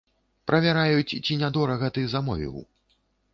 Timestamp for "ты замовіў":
1.99-2.57